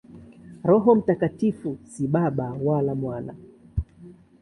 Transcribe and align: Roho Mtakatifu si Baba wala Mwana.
Roho 0.63 0.95
Mtakatifu 0.95 1.77
si 1.83 2.07
Baba 2.07 2.53
wala 2.61 2.95
Mwana. 2.95 3.35